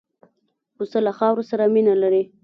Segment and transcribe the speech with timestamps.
[0.75, 2.23] پسه له خاورو سره مینه لري.